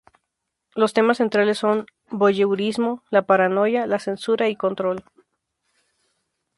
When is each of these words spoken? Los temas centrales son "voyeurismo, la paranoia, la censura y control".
Los 0.73 0.93
temas 0.93 1.17
centrales 1.17 1.59
son 1.59 1.85
"voyeurismo, 2.09 3.03
la 3.11 3.27
paranoia, 3.27 3.85
la 3.85 3.99
censura 3.99 4.49
y 4.49 4.55
control". 4.55 5.03